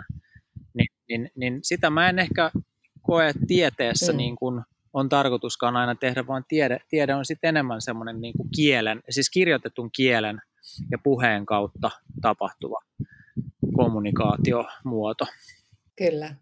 Niin, 0.75 0.88
niin, 1.09 1.31
niin 1.37 1.59
sitä 1.62 1.90
mä 1.90 2.09
en 2.09 2.19
ehkä 2.19 2.50
koe 3.02 3.33
tieteessä 3.47 4.12
mm. 4.12 4.16
niin 4.16 4.37
kuin 4.37 4.62
on 4.94 5.08
tarkoituskaan 5.08 5.76
aina 5.76 5.94
tehdä, 5.94 6.26
vaan 6.26 6.44
tiede, 6.48 6.78
tiede 6.88 7.14
on 7.14 7.24
sitten 7.24 7.48
enemmän 7.48 7.80
semmoinen 7.80 8.20
niin 8.20 8.34
kielen, 8.56 9.02
siis 9.10 9.30
kirjoitetun 9.30 9.90
kielen 9.96 10.40
ja 10.90 10.98
puheen 10.98 11.46
kautta 11.46 11.90
tapahtuva 12.22 12.80
kommunikaatiomuoto. 13.76 15.26
Kyllä. 15.96 16.34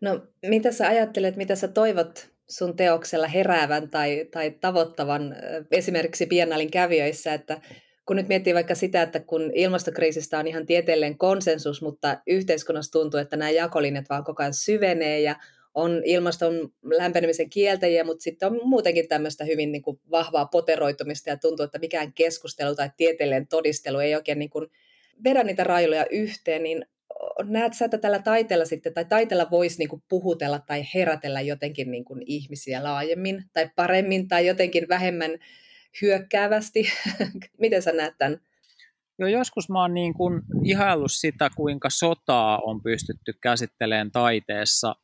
No 0.00 0.20
mitä 0.46 0.72
sä 0.72 0.88
ajattelet, 0.88 1.36
mitä 1.36 1.56
sä 1.56 1.68
toivot 1.68 2.30
sun 2.48 2.76
teoksella 2.76 3.26
heräävän 3.28 3.90
tai, 3.90 4.28
tai 4.32 4.50
tavoittavan 4.50 5.36
esimerkiksi 5.70 6.26
Biennalin 6.26 6.70
kävijöissä, 6.70 7.34
että 7.34 7.60
kun 8.06 8.16
nyt 8.16 8.28
miettii 8.28 8.54
vaikka 8.54 8.74
sitä, 8.74 9.02
että 9.02 9.20
kun 9.20 9.50
ilmastokriisistä 9.54 10.38
on 10.38 10.46
ihan 10.46 10.66
tieteellinen 10.66 11.18
konsensus, 11.18 11.82
mutta 11.82 12.18
yhteiskunnassa 12.26 12.92
tuntuu, 12.92 13.20
että 13.20 13.36
nämä 13.36 13.50
jakolinjat 13.50 14.04
vaan 14.10 14.24
koko 14.24 14.42
ajan 14.42 14.54
syvenee 14.54 15.20
ja 15.20 15.36
on 15.74 16.02
ilmaston 16.04 16.72
lämpenemisen 16.82 17.50
kieltäjiä, 17.50 18.04
mutta 18.04 18.22
sitten 18.22 18.52
on 18.52 18.60
muutenkin 18.64 19.08
tämmöistä 19.08 19.44
hyvin 19.44 19.72
niin 19.72 19.82
kuin 19.82 20.00
vahvaa 20.10 20.46
poteroitumista 20.46 21.30
ja 21.30 21.36
tuntuu, 21.36 21.64
että 21.64 21.78
mikään 21.78 22.12
keskustelu 22.12 22.74
tai 22.74 22.90
tieteellinen 22.96 23.46
todistelu 23.46 23.98
ei 23.98 24.14
oikein 24.14 24.38
niin 24.38 24.50
kuin 24.50 24.68
vedä 25.24 25.44
niitä 25.44 25.64
railoja 25.64 26.06
yhteen, 26.10 26.62
niin 26.62 26.86
näet 27.44 27.74
sä, 27.74 27.84
että 27.84 27.98
tällä 27.98 28.18
taiteella 28.18 28.64
sitten, 28.64 28.94
tai 28.94 29.04
taiteella 29.04 29.50
voisi 29.50 29.78
niin 29.78 29.88
kuin 29.88 30.02
puhutella 30.08 30.58
tai 30.58 30.84
herätellä 30.94 31.40
jotenkin 31.40 31.90
niin 31.90 32.04
kuin 32.04 32.22
ihmisiä 32.26 32.84
laajemmin 32.84 33.44
tai 33.52 33.70
paremmin 33.76 34.28
tai 34.28 34.46
jotenkin 34.46 34.88
vähemmän 34.88 35.30
hyökkäävästi? 36.02 36.84
Miten 37.60 37.82
sä 37.82 37.92
näet 37.92 38.14
tämän? 38.18 38.40
Jo 39.18 39.26
joskus 39.26 39.68
mä 39.68 39.80
oon 39.80 39.94
niin 39.94 40.14
kuin 40.14 40.42
ihaillut 40.64 41.12
sitä, 41.12 41.50
kuinka 41.56 41.90
sotaa 41.90 42.60
on 42.64 42.82
pystytty 42.82 43.32
käsittelemään 43.40 44.10
taiteessa 44.10 44.94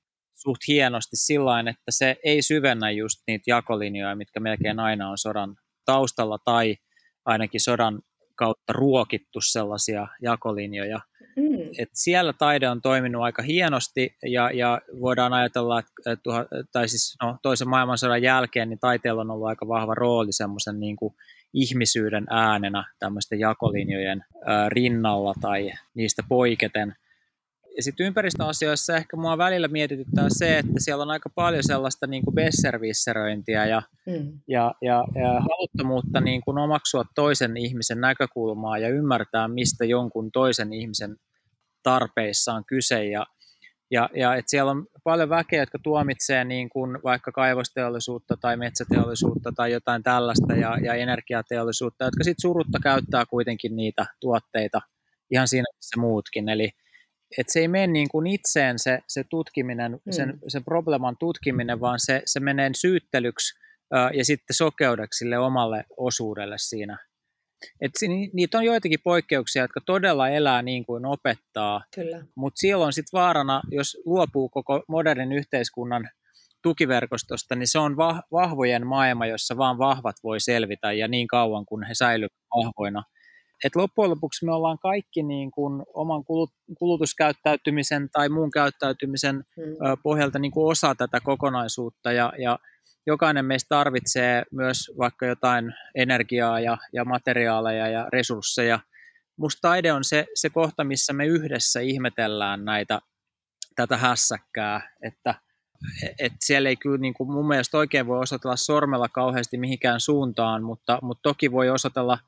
suht 0.42 0.60
hienosti 0.68 1.16
sillä 1.16 1.60
että 1.60 1.90
se 1.90 2.16
ei 2.24 2.42
syvennä 2.42 2.90
just 2.90 3.22
niitä 3.26 3.44
jakolinjoja, 3.46 4.16
mitkä 4.16 4.40
melkein 4.40 4.80
aina 4.80 5.10
on 5.10 5.18
sodan 5.18 5.56
taustalla 5.84 6.38
tai 6.44 6.76
ainakin 7.24 7.60
sodan 7.60 8.02
kautta 8.34 8.72
ruokittu 8.72 9.40
sellaisia 9.40 10.08
jakolinjoja. 10.22 11.00
Mm. 11.36 11.70
Et 11.78 11.88
siellä 11.92 12.32
taide 12.32 12.68
on 12.68 12.82
toiminut 12.82 13.22
aika 13.22 13.42
hienosti 13.42 14.16
ja, 14.26 14.50
ja 14.50 14.80
voidaan 15.00 15.32
ajatella, 15.32 15.78
että 15.78 16.16
tuha, 16.22 16.46
tai 16.72 16.88
siis 16.88 17.16
no, 17.22 17.38
toisen 17.42 17.68
maailmansodan 17.68 18.22
jälkeen 18.22 18.68
niin 18.68 18.78
taiteella 18.78 19.20
on 19.20 19.30
ollut 19.30 19.48
aika 19.48 19.68
vahva 19.68 19.94
rooli 19.94 20.32
semmoisen 20.32 20.80
niin 20.80 20.96
kuin 20.96 21.14
ihmisyyden 21.54 22.26
äänenä 22.30 22.84
tämmöisten 22.98 23.38
jakolinjojen 23.38 24.24
ää, 24.46 24.68
rinnalla 24.68 25.34
tai 25.40 25.70
niistä 25.94 26.22
poiketen– 26.28 26.94
ja 27.76 27.82
sitten 27.82 28.06
ympäristöasioissa 28.06 28.96
ehkä 28.96 29.16
mua 29.16 29.38
välillä 29.38 29.68
mietityttää 29.68 30.26
se, 30.28 30.58
että 30.58 30.72
siellä 30.78 31.02
on 31.02 31.10
aika 31.10 31.30
paljon 31.34 31.62
sellaista 31.62 32.06
niin 32.06 32.24
kuin 32.24 32.34
besservisseröintiä 32.34 33.66
ja, 33.66 33.82
mm. 34.06 34.40
ja, 34.48 34.74
ja, 34.82 35.04
ja 35.14 35.40
haluttomuutta 35.40 36.20
niin 36.20 36.40
kuin 36.40 36.58
omaksua 36.58 37.04
toisen 37.14 37.56
ihmisen 37.56 38.00
näkökulmaa 38.00 38.78
ja 38.78 38.88
ymmärtää, 38.88 39.48
mistä 39.48 39.84
jonkun 39.84 40.32
toisen 40.32 40.72
ihmisen 40.72 41.16
tarpeissa 41.82 42.52
on 42.52 42.64
kyse. 42.64 43.04
Ja, 43.04 43.26
ja, 43.90 44.10
ja 44.14 44.34
että 44.34 44.50
siellä 44.50 44.70
on 44.70 44.86
paljon 45.04 45.28
väkeä, 45.28 45.62
jotka 45.62 45.78
tuomitsee 45.82 46.44
niin 46.44 46.68
kuin 46.68 46.98
vaikka 47.04 47.32
kaivosteollisuutta 47.32 48.36
tai 48.40 48.56
metsäteollisuutta 48.56 49.52
tai 49.56 49.72
jotain 49.72 50.02
tällaista 50.02 50.54
ja, 50.54 50.78
ja 50.82 50.94
energiateollisuutta, 50.94 52.04
jotka 52.04 52.24
sitten 52.24 52.42
surutta 52.42 52.78
käyttää 52.82 53.26
kuitenkin 53.26 53.76
niitä 53.76 54.06
tuotteita 54.20 54.80
ihan 55.30 55.48
siinä 55.48 55.66
missä 55.76 56.00
muutkin. 56.00 56.48
Eli, 56.48 56.70
että 57.38 57.52
se 57.52 57.60
ei 57.60 57.68
mene 57.68 57.86
niin 57.86 58.08
kuin 58.08 58.26
itseen 58.26 58.78
se, 58.78 58.98
se 59.08 59.24
tutkiminen, 59.24 59.92
mm. 59.92 60.12
sen, 60.12 60.38
sen 60.48 60.64
probleman 60.64 61.16
tutkiminen, 61.16 61.80
vaan 61.80 61.98
se, 62.00 62.22
se 62.24 62.40
menee 62.40 62.70
syyttelyksi 62.76 63.58
ää, 63.92 64.10
ja 64.14 64.24
sitten 64.24 64.54
sokeudeksi 64.56 65.18
sille 65.18 65.38
omalle 65.38 65.84
osuudelle 65.96 66.58
siinä. 66.58 66.98
Et 67.80 67.92
niitä 68.32 68.58
on 68.58 68.64
joitakin 68.64 68.98
poikkeuksia, 69.04 69.62
jotka 69.62 69.80
todella 69.86 70.28
elää 70.28 70.62
niin 70.62 70.86
kuin 70.86 71.06
opettaa, 71.06 71.84
mutta 72.34 72.60
siellä 72.60 72.84
on 72.84 72.92
sitten 72.92 73.18
vaarana, 73.18 73.62
jos 73.70 73.96
luopuu 74.04 74.48
koko 74.48 74.84
modernin 74.88 75.32
yhteiskunnan 75.32 76.10
tukiverkostosta, 76.62 77.54
niin 77.54 77.68
se 77.68 77.78
on 77.78 77.96
vahvojen 78.32 78.86
maailma, 78.86 79.26
jossa 79.26 79.56
vaan 79.56 79.78
vahvat 79.78 80.16
voi 80.24 80.40
selvitä 80.40 80.92
ja 80.92 81.08
niin 81.08 81.28
kauan 81.28 81.66
kun 81.66 81.84
he 81.84 81.94
säilyvät 81.94 82.32
vahvoina– 82.56 83.02
et 83.64 83.76
loppujen 83.76 84.10
lopuksi 84.10 84.44
me 84.44 84.52
ollaan 84.52 84.78
kaikki 84.78 85.22
niin 85.22 85.50
kuin 85.50 85.82
oman 85.94 86.24
kulut, 86.24 86.50
kulutuskäyttäytymisen 86.78 88.08
tai 88.12 88.28
muun 88.28 88.50
käyttäytymisen 88.50 89.36
mm. 89.36 89.62
pohjalta 90.02 90.38
niin 90.38 90.52
kuin 90.52 90.70
osa 90.70 90.94
tätä 90.94 91.20
kokonaisuutta 91.20 92.12
ja, 92.12 92.32
ja 92.38 92.58
jokainen 93.06 93.44
meistä 93.44 93.68
tarvitsee 93.68 94.42
myös 94.52 94.90
vaikka 94.98 95.26
jotain 95.26 95.74
energiaa 95.94 96.60
ja, 96.60 96.78
ja 96.92 97.04
materiaaleja 97.04 97.88
ja 97.88 98.08
resursseja. 98.12 98.80
Musta 99.36 99.68
taide 99.68 99.92
on 99.92 100.04
se, 100.04 100.26
se 100.34 100.50
kohta, 100.50 100.84
missä 100.84 101.12
me 101.12 101.26
yhdessä 101.26 101.80
ihmetellään 101.80 102.64
näitä, 102.64 103.00
tätä 103.76 103.96
hässäkkää, 103.96 104.96
että 105.02 105.34
et 106.18 106.32
siellä 106.40 106.68
ei 106.68 106.76
kyllä 106.76 106.98
niin 106.98 107.14
kuin 107.14 107.32
mun 107.32 107.48
mielestä 107.48 107.78
oikein 107.78 108.06
voi 108.06 108.18
osoitella 108.18 108.56
sormella 108.56 109.08
kauheasti 109.08 109.58
mihinkään 109.58 110.00
suuntaan, 110.00 110.62
mutta, 110.62 110.98
mutta 111.02 111.22
toki 111.22 111.52
voi 111.52 111.70
osoitella 111.70 112.18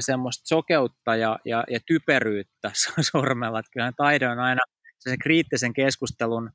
semmoista 0.00 0.42
sokeutta 0.46 1.16
ja, 1.16 1.38
ja, 1.44 1.64
ja 1.70 1.80
typeryyttä 1.86 2.70
sormella. 3.12 3.58
Että 3.58 3.70
kyllähän 3.72 3.94
taide 3.96 4.28
on 4.28 4.38
aina 4.38 4.60
sen 4.98 5.18
kriittisen 5.18 5.72
keskustelun 5.72 6.50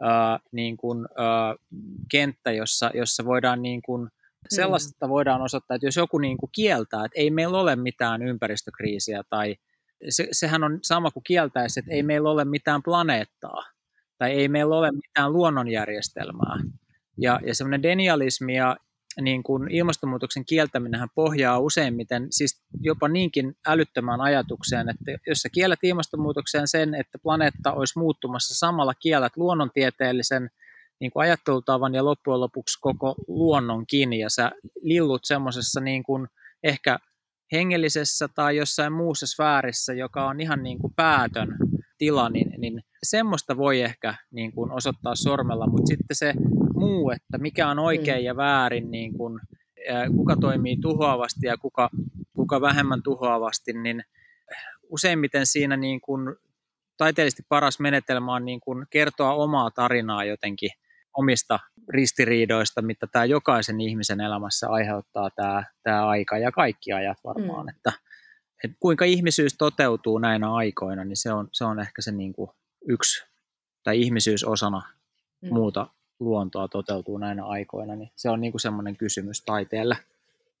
ää, 0.00 0.38
niin 0.52 0.76
kuin, 0.76 1.06
ää, 1.16 1.54
kenttä, 2.10 2.52
jossa, 2.52 2.90
jossa 2.94 3.24
voidaan 3.24 3.62
niin 3.62 3.82
kuin, 3.82 4.02
mm. 4.02 4.08
sellaista 4.48 5.08
voidaan 5.08 5.42
osoittaa, 5.42 5.74
että 5.74 5.86
jos 5.86 5.96
joku 5.96 6.18
niin 6.18 6.36
kuin 6.36 6.50
kieltää, 6.54 7.04
että 7.04 7.20
ei 7.20 7.30
meillä 7.30 7.58
ole 7.58 7.76
mitään 7.76 8.22
ympäristökriisiä 8.22 9.22
tai 9.30 9.56
se, 10.08 10.28
sehän 10.32 10.64
on 10.64 10.78
sama 10.82 11.10
kuin 11.10 11.24
kieltäisi, 11.24 11.80
että 11.80 11.92
ei 11.92 12.02
meillä 12.02 12.30
ole 12.30 12.44
mitään 12.44 12.82
planeettaa 12.82 13.62
tai 14.18 14.32
ei 14.32 14.48
meillä 14.48 14.76
ole 14.76 14.92
mitään 14.92 15.32
luonnonjärjestelmää. 15.32 16.56
Ja, 17.18 17.40
ja 17.46 17.54
semmoinen 17.54 17.82
denialismi 17.82 18.56
ja 18.56 18.76
niin 19.22 19.42
kuin 19.42 19.70
ilmastonmuutoksen 19.70 20.44
kieltäminen 20.44 21.08
pohjaa 21.14 21.58
useimmiten 21.58 22.26
siis 22.30 22.62
jopa 22.80 23.08
niinkin 23.08 23.54
älyttömään 23.66 24.20
ajatukseen, 24.20 24.88
että 24.88 25.18
jos 25.26 25.38
sä 25.38 25.48
kiellät 25.48 25.78
ilmastonmuutokseen 25.82 26.68
sen, 26.68 26.94
että 26.94 27.18
planeetta 27.22 27.72
olisi 27.72 27.98
muuttumassa 27.98 28.54
samalla 28.54 28.94
kiellät 28.94 29.36
luonnontieteellisen 29.36 30.50
niin 31.00 31.10
kuin 31.10 31.22
ajattelutavan 31.22 31.94
ja 31.94 32.04
loppujen 32.04 32.40
lopuksi 32.40 32.78
koko 32.80 33.14
luonnonkin 33.28 34.12
ja 34.12 34.30
sä 34.30 34.52
lillut 34.82 35.24
semmoisessa 35.24 35.80
niin 35.80 36.02
kuin 36.02 36.26
ehkä 36.62 36.98
hengellisessä 37.52 38.28
tai 38.28 38.56
jossain 38.56 38.92
muussa 38.92 39.26
sfäärissä, 39.26 39.94
joka 39.94 40.26
on 40.26 40.40
ihan 40.40 40.62
niin 40.62 40.78
kuin 40.78 40.92
päätön 40.96 41.56
tila, 41.98 42.28
niin, 42.28 42.60
niin 42.60 42.82
semmoista 43.02 43.56
voi 43.56 43.80
ehkä 43.80 44.14
niin 44.30 44.52
kuin 44.52 44.72
osoittaa 44.72 45.14
sormella, 45.14 45.66
mutta 45.66 45.86
sitten 45.86 46.16
se 46.16 46.34
muu, 46.78 47.10
että 47.10 47.38
mikä 47.38 47.68
on 47.68 47.78
oikein 47.78 48.22
mm. 48.22 48.24
ja 48.24 48.36
väärin, 48.36 48.90
niin 48.90 49.14
kuin, 49.14 49.40
kuka 50.16 50.36
toimii 50.36 50.76
tuhoavasti 50.76 51.46
ja 51.46 51.56
kuka, 51.56 51.90
kuka 52.32 52.60
vähemmän 52.60 53.02
tuhoavasti, 53.02 53.72
niin 53.72 54.04
useimmiten 54.88 55.46
siinä 55.46 55.76
niin 55.76 56.00
kuin, 56.00 56.36
taiteellisesti 56.96 57.42
paras 57.48 57.80
menetelmä 57.80 58.34
on 58.34 58.44
niin 58.44 58.60
kuin 58.60 58.86
kertoa 58.90 59.34
omaa 59.34 59.70
tarinaa 59.70 60.24
jotenkin 60.24 60.70
omista 61.16 61.58
ristiriidoista, 61.88 62.82
mitä 62.82 63.06
tämä 63.06 63.24
jokaisen 63.24 63.80
ihmisen 63.80 64.20
elämässä 64.20 64.68
aiheuttaa 64.68 65.30
tämä, 65.30 65.64
tämä 65.82 66.06
aika 66.06 66.38
ja 66.38 66.52
kaikki 66.52 66.92
ajat 66.92 67.18
varmaan, 67.24 67.66
mm. 67.66 67.68
että, 67.68 67.92
että 68.64 68.76
kuinka 68.80 69.04
ihmisyys 69.04 69.54
toteutuu 69.58 70.18
näinä 70.18 70.54
aikoina, 70.54 71.04
niin 71.04 71.16
se 71.16 71.32
on, 71.32 71.48
se 71.52 71.64
on 71.64 71.80
ehkä 71.80 72.02
se 72.02 72.12
niin 72.12 72.32
kuin 72.32 72.50
yksi, 72.88 73.24
tai 73.82 74.00
ihmisyys 74.00 74.44
osana 74.44 74.82
mm. 75.42 75.48
muuta 75.54 75.86
luontoa 76.20 76.68
toteutuu 76.68 77.18
näinä 77.18 77.44
aikoina, 77.44 77.96
niin 77.96 78.10
se 78.16 78.30
on 78.30 78.40
niin 78.40 78.52
kuin 78.52 78.60
semmoinen 78.60 78.96
kysymys 78.96 79.42
taiteelle 79.44 79.96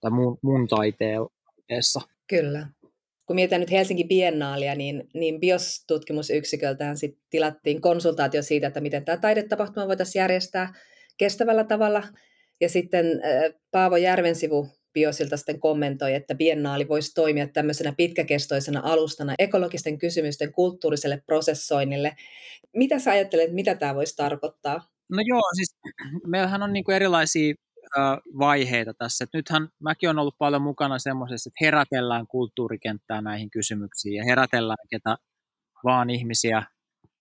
tai 0.00 0.10
mun, 0.10 0.38
mun 0.42 0.68
taiteessa. 0.68 2.00
Kyllä. 2.26 2.66
Kun 3.26 3.36
mietitään 3.36 3.60
nyt 3.60 3.70
Helsinki 3.70 4.04
Biennaalia, 4.04 4.74
niin, 4.74 5.08
niin 5.14 5.40
BIOS-tutkimusyksiköltähän 5.40 6.96
sit 6.96 7.18
tilattiin 7.30 7.80
konsultaatio 7.80 8.42
siitä, 8.42 8.66
että 8.66 8.80
miten 8.80 9.04
tämä 9.04 9.16
taidetapahtuma 9.16 9.88
voitaisiin 9.88 10.20
järjestää 10.20 10.74
kestävällä 11.18 11.64
tavalla. 11.64 12.02
Ja 12.60 12.68
sitten 12.68 13.06
Paavo 13.70 13.96
Järvensivu 13.96 14.68
Biosilta 14.92 15.36
sitten 15.36 15.60
kommentoi, 15.60 16.14
että 16.14 16.34
biennaali 16.34 16.88
voisi 16.88 17.14
toimia 17.14 17.48
tämmöisenä 17.48 17.94
pitkäkestoisena 17.96 18.80
alustana 18.84 19.34
ekologisten 19.38 19.98
kysymysten 19.98 20.52
kulttuuriselle 20.52 21.22
prosessoinnille. 21.26 22.16
Mitä 22.76 22.98
sä 22.98 23.10
ajattelet, 23.10 23.52
mitä 23.52 23.74
tämä 23.74 23.94
voisi 23.94 24.16
tarkoittaa? 24.16 24.95
No 25.10 25.22
joo, 25.26 25.42
siis 25.54 25.76
meillähän 26.26 26.62
on 26.62 26.72
niinku 26.72 26.90
erilaisia 26.90 27.54
vaiheita 28.38 28.94
tässä. 28.94 29.24
Et 29.24 29.30
nythän 29.32 29.68
mäkin 29.80 30.08
olen 30.08 30.18
ollut 30.18 30.38
paljon 30.38 30.62
mukana 30.62 30.98
semmoisessa, 30.98 31.48
että 31.48 31.64
herätellään 31.64 32.26
kulttuurikenttää 32.26 33.20
näihin 33.20 33.50
kysymyksiin 33.50 34.14
ja 34.14 34.24
herätellään 34.24 34.88
ketä 34.90 35.16
vaan 35.84 36.10
ihmisiä. 36.10 36.62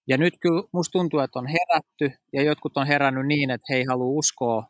Ja 0.07 0.17
nyt 0.17 0.33
kyllä 0.39 0.63
musta 0.73 0.91
tuntuu, 0.91 1.19
että 1.19 1.39
on 1.39 1.47
herätty 1.47 2.11
ja 2.33 2.43
jotkut 2.43 2.77
on 2.77 2.87
herännyt 2.87 3.27
niin, 3.27 3.51
että 3.51 3.65
he 3.69 3.75
ei 3.75 3.83
halua 3.83 4.17
uskoa 4.19 4.67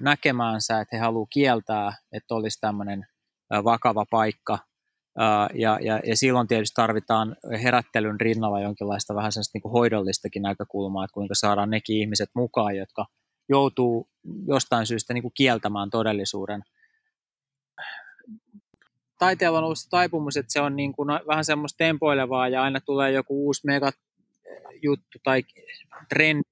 näkemäänsä, 0.00 0.80
että 0.80 0.96
he 0.96 1.00
haluaa 1.00 1.26
kieltää, 1.32 1.92
että 2.12 2.34
olisi 2.34 2.60
tämmöinen 2.60 3.06
vakava 3.64 4.04
paikka– 4.10 4.58
ja, 5.54 5.78
ja, 5.82 6.00
ja 6.06 6.16
silloin 6.16 6.48
tietysti 6.48 6.74
tarvitaan 6.74 7.36
herättelyn 7.62 8.20
rinnalla 8.20 8.60
jonkinlaista 8.60 9.14
vähän 9.14 9.32
sellaista 9.32 9.56
niin 9.56 9.62
kuin 9.62 9.72
hoidollistakin 9.72 10.42
näkökulmaa, 10.42 11.04
että 11.04 11.14
kuinka 11.14 11.34
saadaan 11.34 11.70
nekin 11.70 11.96
ihmiset 11.96 12.30
mukaan, 12.34 12.76
jotka 12.76 13.06
joutuu 13.48 14.08
jostain 14.46 14.86
syystä 14.86 15.14
niin 15.14 15.22
kuin 15.22 15.32
kieltämään 15.34 15.90
todellisuuden. 15.90 16.62
Taiteella 19.18 19.58
on 19.58 19.64
ollut 19.64 19.78
taipumus, 19.90 20.36
että 20.36 20.52
se 20.52 20.60
on 20.60 20.76
niin 20.76 20.92
kuin 20.92 21.08
vähän 21.08 21.44
semmoista 21.44 21.76
tempoilevaa 21.78 22.48
ja 22.48 22.62
aina 22.62 22.80
tulee 22.80 23.12
joku 23.12 23.46
uusi 23.46 23.66
mega 23.66 23.90
juttu 24.82 25.18
tai 25.24 25.42
trendi, 26.08 26.42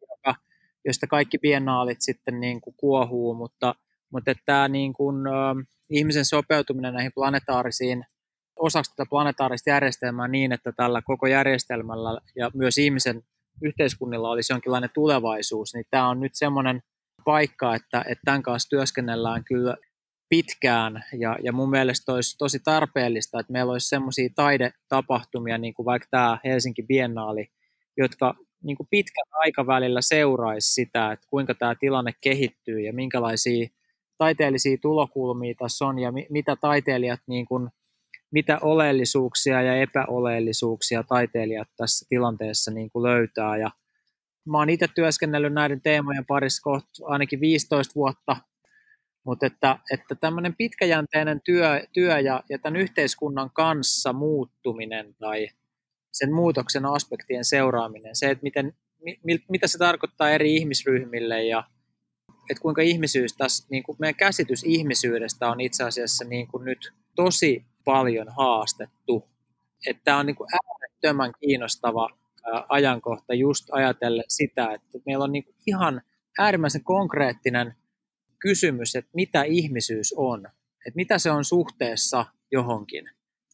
josta 0.85 1.07
kaikki 1.07 1.39
biennaalit 1.39 2.01
sitten 2.01 2.41
niin 2.41 2.61
kuin 2.61 2.75
kuohuu, 2.77 3.35
mutta, 3.35 3.75
mutta 4.13 4.35
tämä 4.47 4.69
niin 4.69 4.93
kuin, 4.93 5.17
ihmisen 5.91 6.25
sopeutuminen 6.25 6.95
näihin 6.95 7.13
planetaarisiin 7.15 8.05
osaksi 8.61 8.91
tätä 8.91 9.09
planetaarista 9.11 9.71
järjestelmää 9.71 10.29
niin, 10.29 10.53
että 10.53 10.73
tällä 10.73 11.03
koko 11.03 11.27
järjestelmällä 11.27 12.21
ja 12.37 12.51
myös 12.55 12.79
ihmisen 12.79 13.23
yhteiskunnilla 13.63 14.31
olisi 14.31 14.53
jonkinlainen 14.53 14.91
tulevaisuus, 14.95 15.75
niin 15.75 15.85
tämä 15.91 16.09
on 16.09 16.21
nyt 16.21 16.35
semmoinen 16.35 16.83
paikka, 17.25 17.75
että, 17.75 17.99
että 18.09 18.23
tämän 18.25 18.43
kanssa 18.43 18.69
työskennellään 18.69 19.45
kyllä 19.45 19.77
pitkään. 20.29 21.05
Ja, 21.19 21.37
ja 21.43 21.53
mun 21.53 21.71
mielestä 21.71 22.13
olisi 22.13 22.37
tosi 22.39 22.59
tarpeellista, 22.65 23.41
että 23.41 23.53
meillä 23.53 23.73
olisi 23.73 23.89
semmoisia 23.89 24.29
taidetapahtumia, 24.35 25.59
niin 25.59 25.75
kuin 25.75 25.87
vaikka 25.87 26.09
tämä 26.11 26.39
Helsinki 26.45 26.83
Biennaali, 26.83 27.49
jotka 27.97 28.35
niin 28.63 28.77
kuin 28.77 28.87
pitkällä 28.91 29.37
aikavälillä 29.39 30.01
seuraisi 30.03 30.73
sitä, 30.75 31.13
että 31.13 31.27
kuinka 31.31 31.55
tämä 31.55 31.75
tilanne 31.81 32.13
kehittyy 32.21 32.81
ja 32.81 32.93
minkälaisia 32.93 33.69
taiteellisia 34.19 34.77
tulokulmia 34.83 35.55
tässä 35.59 35.85
on 35.85 35.99
ja 35.99 36.13
mi, 36.13 36.27
mitä 36.31 36.57
taiteilijat 36.57 37.21
niin 37.27 37.47
kuin 37.47 37.71
mitä 38.31 38.59
oleellisuuksia 38.63 39.63
ja 39.63 39.77
epäoleellisuuksia 39.77 41.03
taiteilijat 41.03 41.69
tässä 41.77 42.07
tilanteessa 42.09 42.71
niin 42.71 42.91
kuin 42.91 43.03
löytää. 43.03 43.57
Ja 43.57 43.71
mä 44.49 44.59
oon 44.59 44.71
itse 44.71 44.87
työskennellyt 44.95 45.53
näiden 45.53 45.83
teemojen 45.83 46.27
parissa 46.27 46.63
kohta 46.63 46.89
ainakin 47.03 47.41
15 47.41 47.95
vuotta, 47.95 48.37
mutta 49.25 49.47
että, 49.47 49.79
että 49.93 50.15
tämmöinen 50.15 50.55
pitkäjänteinen 50.57 51.41
työ, 51.45 51.87
työ 51.93 52.19
ja, 52.19 52.43
ja 52.49 52.59
tämän 52.59 52.81
yhteiskunnan 52.81 53.51
kanssa 53.55 54.13
muuttuminen 54.13 55.15
tai 55.15 55.49
sen 56.13 56.35
muutoksen 56.35 56.87
aspektien 56.87 57.45
seuraaminen, 57.45 58.17
se, 58.17 58.31
että 58.31 58.43
miten, 58.43 58.73
mi, 59.25 59.39
mitä 59.49 59.67
se 59.67 59.79
tarkoittaa 59.79 60.31
eri 60.31 60.57
ihmisryhmille 60.57 61.45
ja 61.45 61.65
että 62.51 62.63
kuinka 62.63 62.83
ihmisyys 62.83 63.33
tässä, 63.33 63.67
niin 63.71 63.83
kuin 63.83 63.97
meidän 63.99 64.15
käsitys 64.15 64.65
ihmisyydestä 64.65 65.49
on 65.49 65.61
itse 65.61 65.85
asiassa 65.85 66.25
niin 66.25 66.47
kuin 66.47 66.65
nyt 66.65 66.93
tosi 67.17 67.70
paljon 67.85 68.27
haastettu. 68.37 69.29
Tämä 70.05 70.19
on 70.19 70.27
niin 70.27 70.37
kuin 70.37 70.49
äärettömän 70.53 71.33
kiinnostava 71.41 72.09
ajankohta 72.69 73.35
just 73.35 73.69
ajatellen 73.73 74.25
sitä, 74.29 74.75
että 74.75 74.99
meillä 75.07 75.25
on 75.25 75.33
niin 75.33 75.45
kuin 75.45 75.57
ihan 75.67 76.03
äärimmäisen 76.39 76.85
konkreettinen 76.85 77.75
kysymys, 78.39 78.97
että 78.97 79.11
mitä 79.15 79.43
ihmisyys 79.43 80.15
on, 80.17 80.47
että 80.87 80.97
mitä 80.97 81.19
se 81.19 81.31
on 81.31 81.45
suhteessa 81.45 82.27
johonkin. 82.53 83.11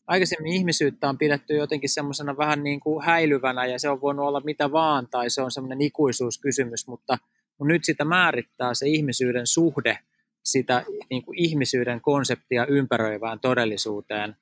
Aikaisemmin 0.07 0.53
ihmisyyttä 0.53 1.09
on 1.09 1.19
pidetty 1.19 1.57
jotenkin 1.57 1.91
semmoisena 1.91 2.37
vähän 2.37 2.63
niin 2.63 2.81
kuin 2.81 3.05
häilyvänä 3.05 3.67
ja 3.67 3.79
se 3.79 3.89
on 3.89 4.01
voinut 4.01 4.27
olla 4.27 4.41
mitä 4.41 4.73
vaan 4.73 5.09
tai 5.09 5.31
se 5.31 5.43
on 5.43 5.51
semmoinen 5.51 5.81
ikuisuuskysymys, 5.81 6.89
mutta 6.89 7.19
nyt 7.61 7.85
sitä 7.85 8.05
määrittää 8.05 8.75
se 8.75 8.89
ihmisyyden 8.89 9.47
suhde 9.47 9.99
sitä 10.47 10.85
niin 11.11 11.25
kuin 11.25 11.39
ihmisyyden 11.39 12.01
konseptia 12.01 12.67
ympäröivään 12.67 13.41
todellisuuteen 13.41 14.37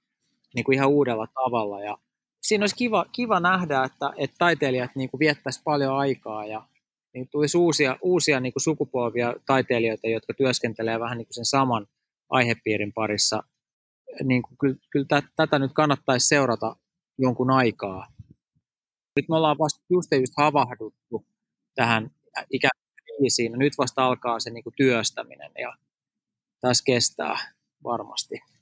niin 0.54 0.64
kuin 0.64 0.74
ihan 0.74 0.88
uudella 0.88 1.26
tavalla. 1.26 1.80
Ja 1.80 1.98
siinä 2.42 2.62
olisi 2.62 2.76
kiva, 2.76 3.06
kiva 3.12 3.40
nähdä, 3.40 3.84
että, 3.84 4.12
että 4.16 4.36
taiteilijat 4.38 4.90
niin 4.94 5.10
kuin 5.10 5.18
viettäisi 5.18 5.62
paljon 5.64 5.96
aikaa 5.96 6.46
ja 6.46 6.66
niin 7.14 7.28
tulisi 7.28 7.58
uusia, 7.58 7.96
uusia 8.02 8.40
niin 8.40 8.52
kuin 8.52 8.62
sukupolvia 8.62 9.34
taiteilijoita, 9.46 10.08
jotka 10.08 10.34
työskentelee 10.34 11.00
vähän 11.00 11.18
niin 11.18 11.26
kuin 11.26 11.34
sen 11.34 11.44
saman 11.44 11.86
aihepiirin 12.30 12.92
parissa 12.92 13.42
niin 14.22 14.42
kuin, 14.42 14.56
kyllä, 14.58 14.76
kyllä 14.90 15.06
tätä 15.36 15.58
nyt 15.58 15.72
kannattaisi 15.72 16.28
seurata 16.28 16.76
jonkun 17.18 17.50
aikaa. 17.50 18.06
Nyt 19.16 19.28
me 19.28 19.36
ollaan 19.36 19.58
vasta 19.58 19.84
just, 19.90 20.08
just 20.12 20.32
havahduttu 20.36 21.26
tähän 21.74 22.10
ikään 22.50 22.80
kriisiin. 23.04 23.52
Nyt 23.52 23.72
vasta 23.78 24.06
alkaa 24.06 24.40
se 24.40 24.50
niin 24.50 24.64
kuin 24.64 24.74
työstäminen 24.76 25.52
ja 25.58 25.76
tässä 26.68 26.85
kestää 26.85 27.38
varmasti. 27.85 28.53